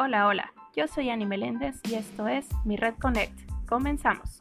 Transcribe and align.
Hola, 0.00 0.28
hola, 0.28 0.52
yo 0.76 0.86
soy 0.86 1.10
Annie 1.10 1.26
Meléndez 1.26 1.80
y 1.90 1.94
esto 1.94 2.28
es 2.28 2.46
Mi 2.64 2.76
Red 2.76 2.94
Connect. 3.00 3.36
Comenzamos. 3.68 4.40